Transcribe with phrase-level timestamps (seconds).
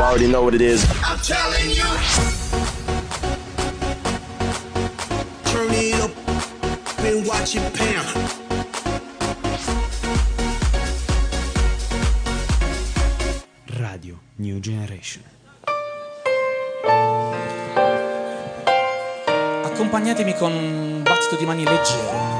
[0.00, 0.82] You already know what it is.
[1.04, 1.84] I'm telling you.
[5.44, 6.10] Turn it up.
[7.02, 8.02] Been watching Pam.
[13.78, 15.22] Radio New Generation.
[19.64, 22.39] Accompagnatemi con un battito di mani leggero.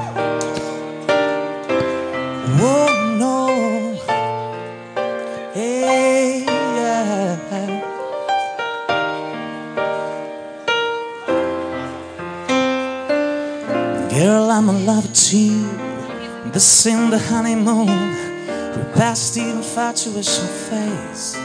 [14.11, 15.69] Girl, I'm in love with you.
[16.51, 17.87] This in the honeymoon.
[17.87, 21.37] We passed the infatuation phase.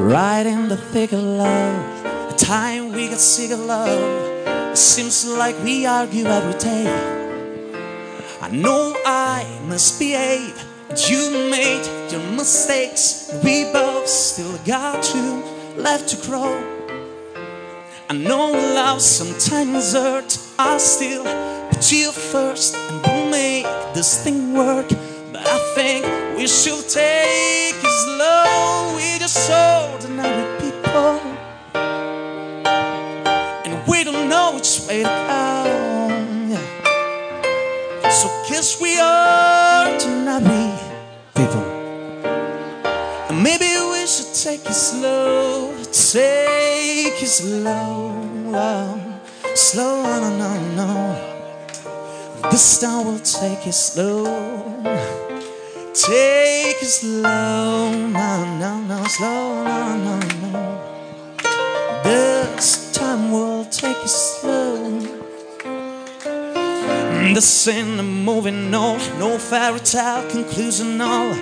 [0.00, 2.02] Right in the thick of love.
[2.30, 4.72] The time we got sick of love.
[4.72, 6.86] It seems like we argue every day.
[8.40, 10.64] I know I misbehave.
[11.08, 13.38] You made your mistakes.
[13.44, 15.44] We both still got you
[15.76, 16.77] left to grow.
[18.10, 20.38] I know love sometimes hurt.
[20.58, 21.24] I still
[21.68, 24.88] put you first and we'll make this thing work.
[25.30, 26.06] But I think
[26.38, 28.94] we should take it slow.
[28.96, 31.20] We just ordinary people.
[33.66, 35.68] And we don't know which way to go.
[38.10, 40.78] So guess we are ordinary
[41.34, 41.66] people.
[43.28, 45.67] And maybe we should take it slow.
[45.84, 49.20] Take it um, slow.
[49.54, 52.50] Slow, no, no, no.
[52.50, 54.24] This time we'll take it slow.
[55.94, 57.92] Take it slow.
[57.92, 59.04] No, no, no.
[59.04, 60.62] Slow, no, no, no.
[62.02, 64.57] This time we'll take it slow.
[67.38, 68.98] This ain't a movie, no,
[69.38, 71.32] fairy tale conclusion, all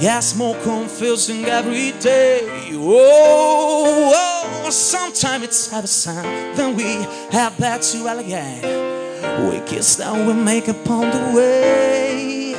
[0.00, 2.40] gets more confusing every day.
[2.72, 7.04] Oh, oh sometimes it's a sign, then we
[7.36, 9.50] have back to again.
[9.50, 12.54] We kiss, then we make up on the way.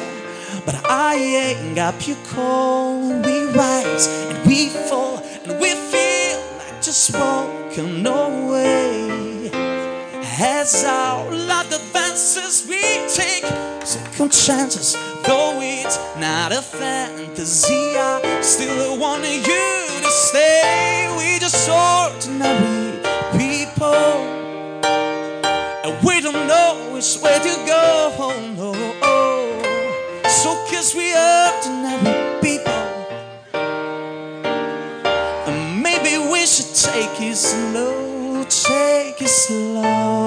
[0.64, 3.26] But I ain't got pure cold.
[3.26, 9.50] We rise and we fall, and we feel like just walking away.
[10.40, 11.87] As our life
[12.18, 12.82] advances, we
[13.14, 13.46] take
[13.86, 14.94] second chances.
[15.24, 21.14] Though it's not a fantasy, I still want you to stay.
[21.16, 23.02] We just ordinary
[23.38, 23.94] people,
[25.86, 28.14] and we don't know which way to go.
[28.18, 28.74] Oh, No.
[30.28, 32.84] So, kiss we ordinary people,
[35.48, 38.16] and maybe we should take it slow.
[38.50, 40.27] Take it slow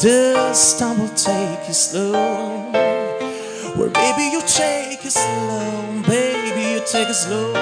[0.00, 2.70] This time we'll take it slow.
[3.74, 7.52] Where baby you take it slow, baby you take it slow.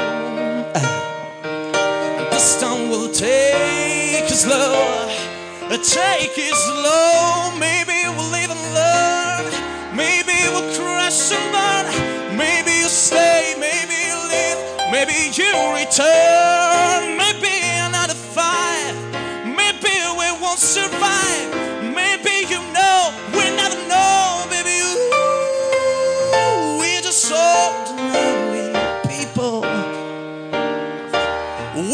[0.74, 2.28] Ah.
[2.30, 5.08] This time we'll take it slow,
[5.70, 7.56] take it slow.
[7.58, 12.36] Maybe we'll even learn, maybe we'll crash and burn.
[12.36, 17.25] Maybe you stay, maybe you leave, maybe you return.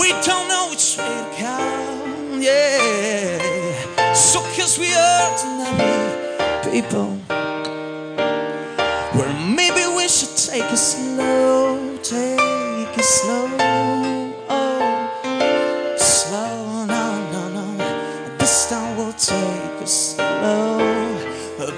[0.02, 1.56] We don't know which way to go,
[2.40, 4.12] yeah.
[4.12, 6.18] So, cause we ordinary
[6.64, 7.18] people.
[9.14, 13.46] Well, maybe we should take it slow, take it slow.
[14.48, 18.36] Oh, slow, no, no, no.
[18.38, 20.78] This time we'll take it slow.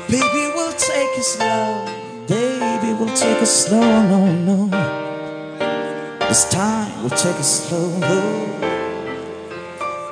[0.08, 1.84] Baby, we'll take it slow.
[2.26, 5.03] Baby, we'll take it slow, no, no.
[6.34, 7.94] This time we'll take it slow.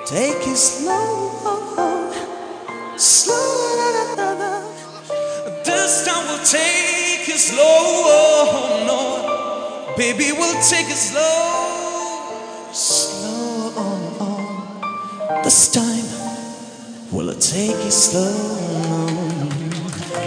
[0.07, 1.33] Take it slow.
[2.97, 3.35] Slow.
[5.65, 7.67] This time we'll take it slow.
[7.67, 9.97] Oh, no.
[9.97, 12.71] Baby, we'll take it slow.
[12.71, 13.73] Slow.
[15.43, 16.07] This time
[17.11, 18.31] we'll take it slow.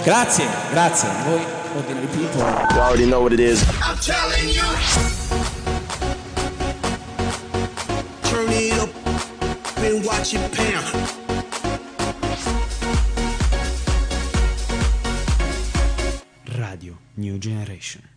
[0.04, 0.44] Grazie,
[0.74, 1.08] grazie.
[1.24, 1.40] Voi
[1.78, 2.42] ordinary people.
[2.74, 3.64] You already know what it is.
[3.82, 5.35] I'm telling you.
[16.48, 18.15] Radio New Generation.